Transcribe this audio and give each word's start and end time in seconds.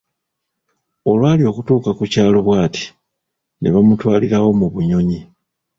Olw’ali 1.09 1.43
okutuuka 1.51 1.89
ku 1.97 2.03
kyalo 2.11 2.39
bw’ati, 2.45 2.83
ne 3.59 3.67
bamutwaliwo 3.73 4.47
mu 4.59 4.67
bunyonyi. 4.73 5.19